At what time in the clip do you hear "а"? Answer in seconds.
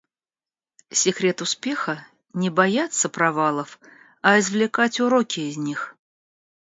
4.23-4.39